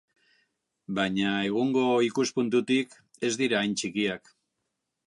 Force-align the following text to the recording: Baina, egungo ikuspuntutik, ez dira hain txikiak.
Baina, 0.99 1.33
egungo 1.49 1.83
ikuspuntutik, 2.09 2.97
ez 3.31 3.33
dira 3.45 3.63
hain 3.63 3.79
txikiak. 3.85 4.35